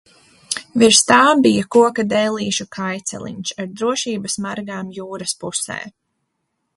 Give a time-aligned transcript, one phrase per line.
[0.83, 5.81] Virs tā bija koka dēlīšu kājceliņš ar drošības margām jūras pusē.